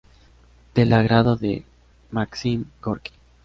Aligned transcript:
Del 0.73 0.93
agrado 0.93 1.35
de 1.35 1.63
Maksim 2.09 2.65
Gorki. 2.81 3.11